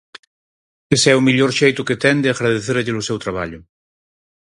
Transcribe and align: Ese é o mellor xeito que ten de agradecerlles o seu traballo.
Ese 0.95 1.07
é 1.13 1.15
o 1.17 1.25
mellor 1.27 1.51
xeito 1.59 1.85
que 1.87 1.99
ten 2.03 2.15
de 2.23 2.29
agradecerlles 2.33 2.99
o 3.01 3.07
seu 3.07 3.17
traballo. 3.25 3.59